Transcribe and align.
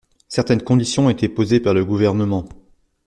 Certaines 0.29 0.63
conditions 0.63 1.05
ont 1.05 1.09
été 1.11 1.29
posées 1.29 1.59
par 1.59 1.75
le 1.75 1.85
Gouvernement. 1.85 2.47